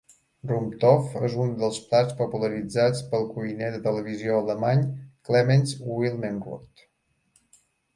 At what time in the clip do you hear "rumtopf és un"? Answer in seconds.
0.51-1.51